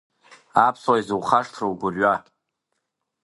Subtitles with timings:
[0.65, 2.13] Аԥсуа, изухашҭру угәырҩа?